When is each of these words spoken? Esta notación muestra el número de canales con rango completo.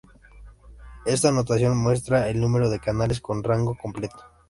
Esta 1.05 1.31
notación 1.31 1.77
muestra 1.77 2.27
el 2.27 2.39
número 2.41 2.71
de 2.71 2.79
canales 2.79 3.21
con 3.21 3.43
rango 3.43 3.77
completo. 3.79 4.17